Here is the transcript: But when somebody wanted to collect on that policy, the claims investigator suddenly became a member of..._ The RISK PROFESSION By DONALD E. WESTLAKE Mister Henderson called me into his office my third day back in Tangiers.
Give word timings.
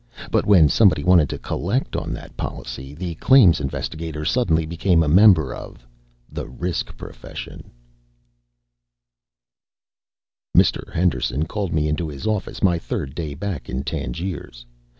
But 0.31 0.47
when 0.47 0.67
somebody 0.67 1.03
wanted 1.03 1.29
to 1.29 1.37
collect 1.37 1.95
on 1.95 2.11
that 2.13 2.35
policy, 2.35 2.95
the 2.95 3.13
claims 3.21 3.61
investigator 3.61 4.25
suddenly 4.25 4.65
became 4.65 5.03
a 5.03 5.07
member 5.07 5.53
of..._ 5.53 5.75
The 6.31 6.47
RISK 6.49 6.97
PROFESSION 6.97 7.59
By 7.59 7.67
DONALD 7.67 7.71
E. 9.15 10.57
WESTLAKE 10.57 10.57
Mister 10.57 10.91
Henderson 10.91 11.45
called 11.45 11.71
me 11.71 11.87
into 11.87 12.07
his 12.09 12.25
office 12.25 12.63
my 12.63 12.79
third 12.79 13.13
day 13.13 13.35
back 13.35 13.69
in 13.69 13.83
Tangiers. 13.83 14.65